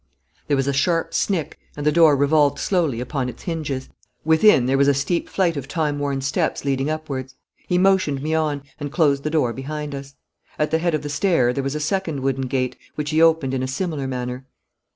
[0.47, 3.87] There was a sharp snick, and the door revolved slowly upon its hinges.
[4.25, 7.35] Within there was a steep flight of time worn steps leading upwards.
[7.67, 10.15] He motioned me on, and closed the door behind us.
[10.57, 13.53] At the head of the stair there was a second wooden gate, which he opened
[13.53, 14.47] in a similar manner.